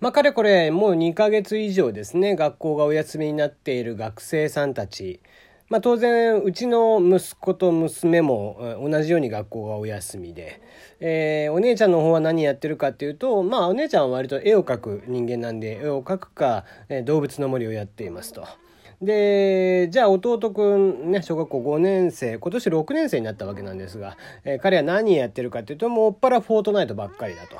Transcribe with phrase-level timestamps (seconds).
[0.00, 5.20] まあ、かれこれもう2ヶ月以上ですね、学校がお休みになっている学生さんたち。
[5.68, 10.62] まあ、当然、うちの息子と娘も同じように学校がお休みで、
[11.00, 18.46] えー、お姉ちゃんの方は何やってるかっていうと、まあ、お姉ちゃんは割と絵を描く人間なんで、絵を描くか、えー、動物の森をやっていますと。
[19.02, 27.56] で、じゃあ弟くんね、小学校5年生、今年6年生になったわけなんですが、えー、彼は何やってるかっていうと、もうっぱらフォートナイトばっかりだと。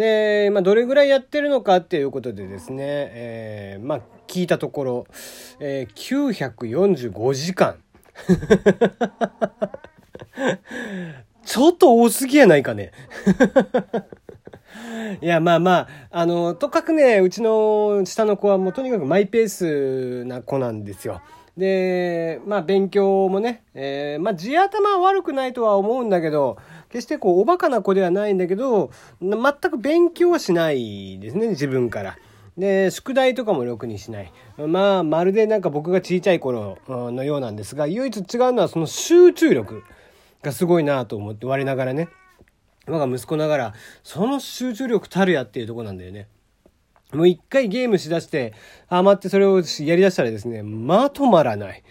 [0.00, 5.06] で、まあ、どれぐらいやってるのかっていうことでですね、えー、まあ、聞いたところ、
[5.60, 7.76] えー、945時間。
[11.44, 12.92] ちょっと多すぎやないかね。
[15.20, 21.20] いや、まあまあ、あの、とかくね、うちの下の子はもうとにかくマイペースな子なんですよ。
[21.60, 26.56] で、まあ勉強もね、えー、まあ地頭は悪くないとは思うんだけど、
[26.88, 32.18] 決してこうおバカな子ではないんだけど、全く勉強しないですね、自分から。
[32.56, 34.32] で、宿題とかもろくにしない。
[34.56, 39.84] まあ、まるでなんか僕が小さい頃のようなんですが、唯一違うのはその集中力
[40.42, 42.08] がすごいなと思って我ながらね。
[42.86, 46.26] 我が息子ながら、その集中力たるやっていうとこなんだよね。
[47.12, 48.52] もう一回ゲームしだして、
[48.88, 51.82] ハマってそれをやりだしたらですね、まとまらない。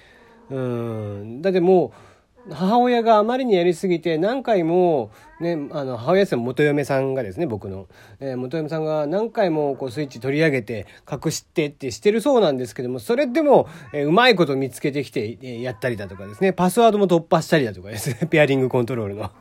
[0.50, 1.42] うん。
[1.42, 2.10] だってもう、
[2.52, 7.88] 母親があまりにやりすぎて何回も、ね、あの、母親です元嫁さんがですね、僕の。
[8.20, 19.32] えー、元嫁さんが何回もこうスイッチ取り上げて、隠してってしてるそうなんですけども、それでも、えー、うまいこと見つけてきて、えー、やったりだとかですね、パスワードも突破したりだとかですね、ペアリングコントロールの。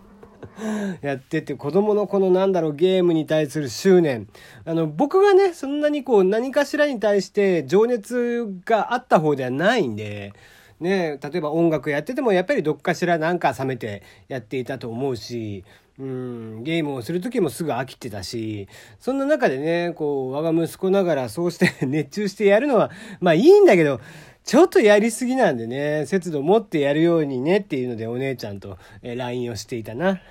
[1.02, 4.28] やってて子供のこのなんだろうゲームに対する執念。
[4.64, 10.32] あの僕がねそんなにこう何かしらに対して情熱があった方ではないんで
[10.80, 15.64] ね例えば音楽やっててもやっぱりどっかしらなんか冷めてやっていたと思うし
[15.98, 18.68] うんゲームをする時もすぐ飽きてたし
[19.00, 24.00] そんな中でねこう我が息子ながらそうして 熱中してやるのはまあいいんだけど
[24.48, 30.22] ちょっとやりすぎなんでね、節度持ってやるようにねっていうのでお姉ちゃんと、LINE をしていたな。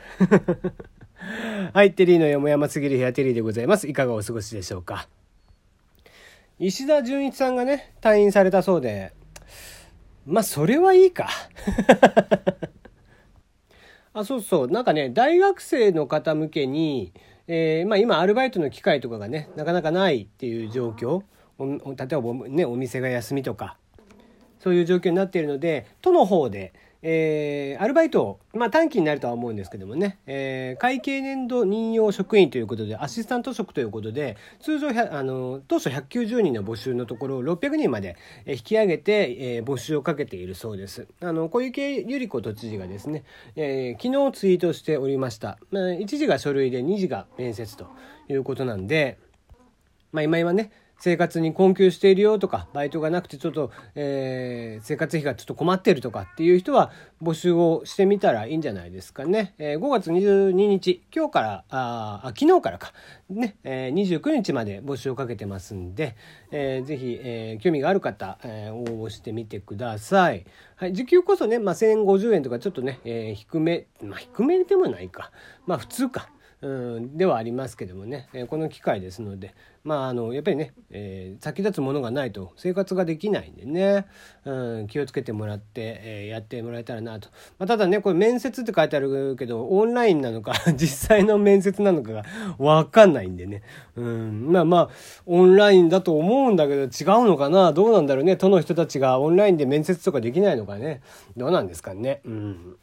[1.71, 3.87] はい、テリーのよもやますぎる部屋テリーでございます。
[3.87, 5.07] いかがお過ごしでしょうか。
[6.57, 9.13] 石田純一さんがね、退院されたそうで、
[10.25, 11.29] まあ、それはいいか。
[14.13, 14.67] あ、そうそう。
[14.67, 17.13] なんかね、大学生の方向けに、
[17.47, 21.21] えー、まあ今アルバイトの機会とかがね、なかなかないっていう状況。
[21.59, 23.77] 例えばね、お店が休みとか、
[24.67, 41.07] そういう状況になっているので都の方で、えー、アルバイトまあ短期になるとは思うんですけどもね、えー、会計年度任用職員ということでアシスタント職ということで通常あの当初190人の募集のところを600人まで引き上げて、えー、募集をかけているそうです。
[41.21, 43.23] あの小池百合子都知事がですね、
[43.55, 47.87] えー、昨日ツイートしておりました、まあ、1時が書類で2時が面接と
[48.27, 49.17] いうことなんで
[50.11, 56.91] まあ今はね生活に困窮しているよとか、バイトがなくてちょっと、えー、生活費がちょっと困ってるとかっていう人は
[57.21, 59.53] 募集をしてみたらいいんじゃないですかね。
[59.59, 62.93] えー、5月22日、今日から、ああ昨日からか、
[63.29, 66.15] ね、えー、29日まで募集をかけてますんで、
[66.51, 70.45] えー、ぜひ、えー、興味がある方、えー、応募してみてください。
[70.75, 75.31] はい、時給こそね、まあ、1050円とかちょっとね、えー、低め、まあ、低めでもないか。
[75.65, 76.29] まあ、普通か。
[76.61, 79.53] うん、ではありますけどもね、え、この機会ですので
[79.83, 84.05] まああのやっぱりね、えー、先立つものがないと生活ができないんでね、
[84.43, 87.29] うん、気をつけてもらって、えー、やってもらえたらなと、
[87.59, 92.23] まあ、ただねこれ面接って書いてあるけどオンラインなのか 実際の面接なのかが
[92.57, 93.61] 分かんないんでね、
[93.95, 94.89] うん、まあまあ
[95.25, 96.89] オンラインだと思うんだけど違う
[97.27, 97.71] のかな？
[97.71, 98.35] どうなんだろうね？
[98.35, 101.01] 都の人たちがオンラインで面接とかできないのかね？
[101.37, 102.21] どうなんですかね？
[102.25, 102.77] うん。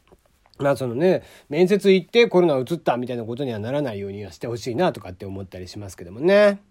[0.57, 6.61] まあそのね、面接行ってコロナ移ったみたいなことにはならないようにはしてほしいなとかって思ったりしますけどもね。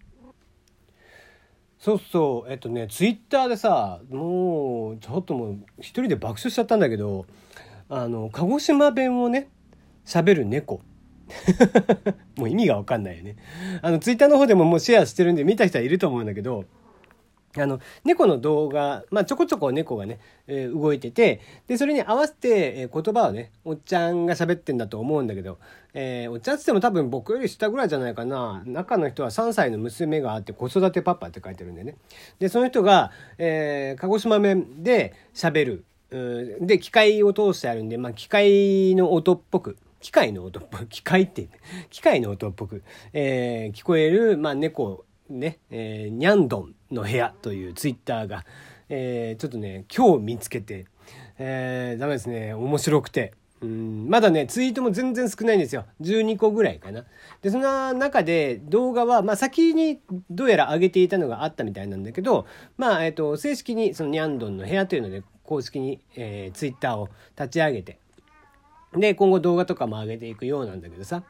[1.78, 7.26] そうそう、えっとね、ツイッターでさ、もう、ちょっともう、一人で爆笑しちゃったんだけど、
[7.90, 9.48] あの、鹿児島弁をね、
[10.06, 10.80] 喋る猫。
[12.36, 13.36] もう意味がわかんないよね。
[13.82, 16.64] あの、ツイッターの方でももうシェアしてるんで見た人はいると思うんだけど、
[17.56, 20.18] あの、猫の動画、まあ、ちょこちょこ猫がね、
[20.48, 25.58] えー、動いてて、で、それに合わせて、えー、言葉をね、おっちゃんが喋ってんだと思うんだけど、
[25.94, 28.62] えー、おっちゃんつっても多分僕より下ぐらいじゃないかな。
[28.66, 31.96] 中の人は3歳の娘があって子育てパパって書いてるんでね。
[32.40, 35.84] で、その人が、え、鹿児島弁で喋る。
[36.60, 41.48] で、機械を通してあるんで、まあ、機械の音っぽく、機械の音っぽく、機械って、
[41.90, 48.44] 機械の音っぽく、え、聞こえる、まあ、猫ね、えー、ニャンドンの部屋というツイッターが、
[48.88, 50.86] えー、ちょっとね、今日見つけて、
[51.38, 53.32] えー、ダメですね、面白くて。
[53.62, 55.86] うん、まだね、ツイートも全然少ないんですよ。
[56.02, 57.04] 12個ぐらいかな。
[57.40, 67.98] で、その中で動画は、まあ先にどうやら上げていたのがあったみたいなんだけど、まあ、えっ、と、正式にそのニャンドンの部屋というので、公式に、えー、ツイッターを立ち上げて、
[68.94, 71.22] で、今後動画とかも上げていくようなんだけどさ、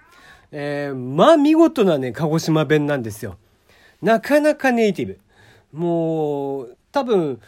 [0.51, 3.37] えー、まあ見事なね、鹿児島弁なんですよ。
[4.03, 5.19] なかなかネイティブ。
[5.73, 7.41] もう、多分、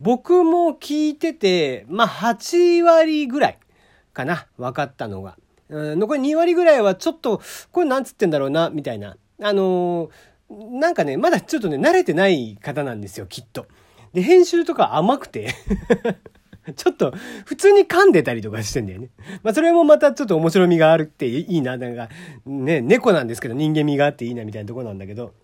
[0.00, 3.58] 僕も聞いてて、まあ8割ぐらい
[4.12, 5.36] かな、分かったのが。
[5.68, 7.40] うん、残り2割ぐらいはちょっと、
[7.72, 9.16] これなんつってんだろうな、みたいな。
[9.42, 13.66] あのー、なんかね、まだちょっとね、慣れてない方なんですよ、きっと。
[14.12, 15.54] で、編集とか甘くて
[16.76, 17.12] ちょっと、
[17.44, 19.10] 普通に噛んでたりとかしてんだよね。
[19.42, 21.76] まあ、それもまたちょっと面白みがあるっていいな。
[21.76, 22.08] なんか、
[22.46, 25.34] ね、猫なんですけど人間味があっていいなみたいなとこなんだけど。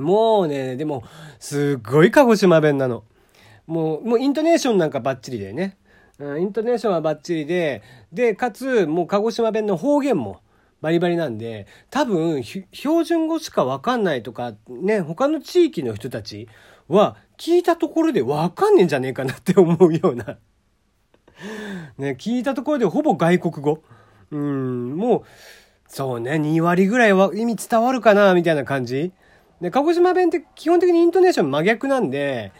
[0.00, 1.04] もうね、でも、
[1.38, 3.04] すっごい鹿児島弁なの。
[3.66, 5.76] もう、もうイントネーションなんかバッチリだよね。
[6.18, 7.82] うん、イントネーションはバッチリで、
[8.12, 10.40] で、かつ、もう鹿児島弁の方言も、
[10.80, 16.48] バリバリなんで、多分、標準語しかわかんないとか、ね、他の地域の人たち
[16.88, 20.38] は、聞いたところでわかんねえんじゃねえかなって思うような。
[21.96, 23.82] ね、聞いたところでほぼ外国語。
[24.30, 25.22] うん、もう、
[25.86, 29.12] そうね、2割ぐらいは意味伝わるかな、みたいな感じ。
[29.60, 32.52] で、鹿児島弁って基本的にイントネーション真逆なんで、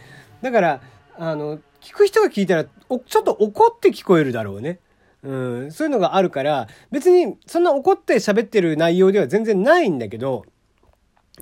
[0.43, 0.81] だから、
[1.17, 4.81] あの、聞く人が聞いたら、ちょっと怒って聞こえるだろうね。
[5.23, 5.33] う
[5.67, 10.45] ん、そういうのがあるから、別にそんな怒って喋ってる内容では全然ないんだけど、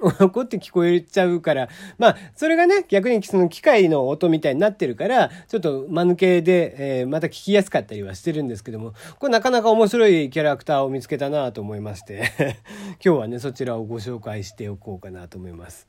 [0.00, 1.69] 怒って聞こえちゃうから、
[1.99, 12.31] まあ、それがね、逆にその機械の音みたいになってるから、ちょっと間抜けで、えー、また聞きやすかったりはしてるんですけども、これなかなか面白いキャラクターを見つけたなと思いまして
[13.05, 15.87] 今日はね、そちらをご紹介しておこうかなと思います。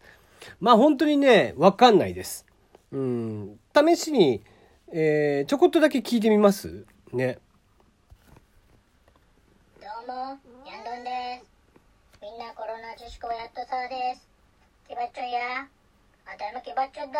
[0.59, 2.45] まあ本当にね、わかんないです。
[2.91, 4.41] うん、試しに、
[4.91, 6.85] えー、ちょこっとだけ聞いてみます？
[7.13, 7.37] ね。
[9.79, 10.37] どうも、ヤン
[10.83, 11.28] ドンです。
[12.39, 14.23] んなコロナ自粛をやっとそうです。
[14.87, 15.67] キバッチョや、
[16.23, 17.19] あたいもキバッチョだ。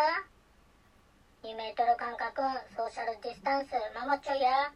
[1.44, 2.40] 2メートル間隔、
[2.72, 4.72] ソーシャルディスタンス、守っちょや。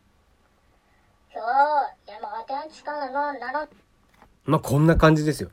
[1.31, 3.69] 今日、山形地下のなの。
[4.44, 5.50] まあ、こんな感じですよ。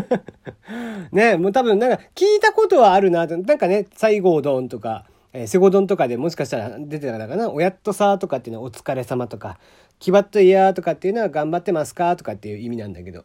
[1.10, 9.58] ねもう多分なんか聞いたことはあるななんかね、西郷どんとか、えー、セゴドンとかでもしかしたら出てたかな、おやっとさとかっていうのはお疲れ様とか、
[9.98, 13.24] キバッといやとかっていうのは頑張ってますかとかっていう意味なんだけど。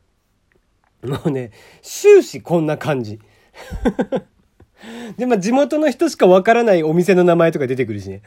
[1.03, 1.51] もうね、
[1.81, 3.19] 終始こんな感じ。
[5.17, 8.21] で、まあ地元の人しかわからないお店の名前とか出てくるしね。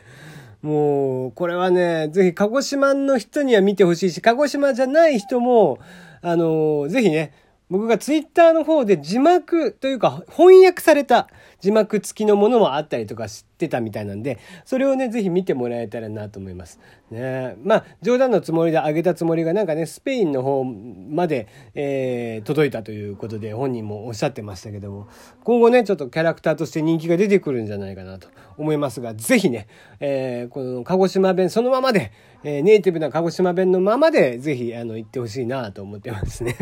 [0.63, 5.79] もう、これはね、ぜひ鹿児島の人には見てほしいし、鹿児島じゃない人も、
[6.23, 7.33] あのー、ぜひね、
[7.69, 11.29] 僕がツイッターの方で字幕というか翻訳された
[11.61, 16.79] 字幕付きのものもあったりとか知ってたみたいなんで、それをね、ぜひ見てもらえたらなと思います。
[17.11, 25.09] ねまあ、冗談のつもりであげたつもりがなんかね、スペインの方まで、えー、届いたということで本人もおっしゃってましたけども、
[25.43, 28.29] 今後ね、ちょっとキャラクターとして人気が出てくるんじゃないかなと
[28.59, 29.67] 思いますが、ぜひね、
[29.99, 32.13] えー、この鹿児島弁そのままで、
[32.45, 36.55] えー、ネイティブな鹿児島弁のままで、ぜひ、あの、言ってほしいなと思ってますね。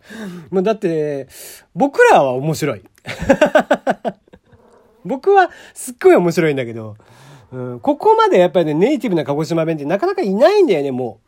[0.50, 1.28] もうだって、
[1.74, 2.82] 僕らは面白い。
[5.04, 6.96] 僕はすっごい面白いんだけど、
[7.50, 11.20] うん、ここまでやっぱりね、ネイティブな鹿児島弁ってなかなかいないんだよね、も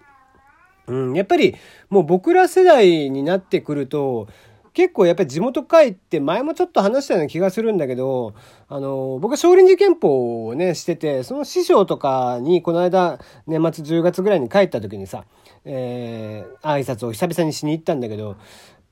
[0.87, 0.94] う。
[0.94, 1.56] うん、やっぱり
[1.88, 4.28] もう僕ら世代になってくると、
[4.75, 8.35] 結構やっぱり地元帰って前もちょっと話したような気がするんだけど、
[8.69, 15.26] あの、僕は少林寺拳法をね、してて、その師匠とかにこの間年末10月ぐらいに帰った時にさ、
[15.64, 18.37] えー、挨拶を久々にしに行ったんだけど、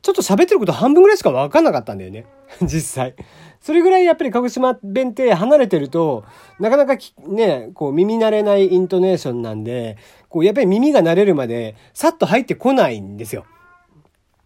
[0.03, 2.27] ちょっと喋ってること半分ぐらいしか分かんなかったんだよね。
[2.63, 3.17] 実際。
[3.61, 6.25] それぐらいやっぱり鹿児島弁って離れてると、
[6.61, 6.97] なかなか
[7.27, 9.97] ね、こう耳慣れないイントネーションなんで、
[10.29, 13.47] こうやっぱり耳が慣れるまで、さっと入ってこないんですよ。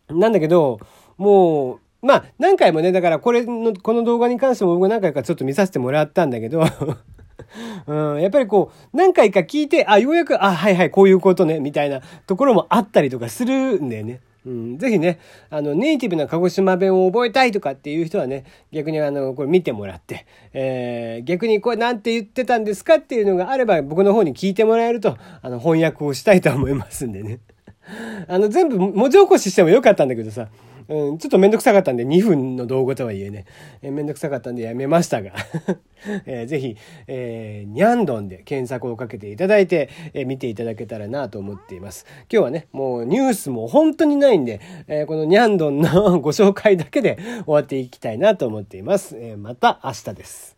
[0.09, 0.78] なんだけど、
[1.16, 6.64] もう、まあ、何回もね、だからこれの、この動画に関しても僕何回かちょっと見させてもらったんだけど
[7.87, 14.20] うん、やっぱりこう、何回か聞いて、あ、ようやく、あ、はいはい、こういうことね、みたいなところもあったりとかするんだよね。
[14.46, 15.18] うん、ぜひね、
[15.50, 27.40] あの、ネイティブな鹿児島弁を覚えたいとかっていう人はね、逆にあの、これ見てもらって、えー、逆にこれなんて言ってたんですかっていうのがあれば、僕の方に聞いてもらえると、あの、翻訳をしたいと思いますんでね。
[28.28, 30.49] あの、全部文字起こししてもよかったんだけどさ、
[30.88, 33.45] うん、ちょっとめんどくさかったんで、2分の動画とはいえね、
[33.83, 35.33] えー、めんどくさかったんでやめましたが、
[36.26, 36.76] えー、ぜひ、
[37.07, 42.07] えー、にゃんどんで検索をかけていただいて、えー、見ていただけたらなと思っています。
[42.33, 49.16] 今日はね、もうニュースも本当にないんで、えー、このにゃんどんのご紹介だけで終わっていきたいなと思っています。
[49.19, 50.55] えー、また明日です。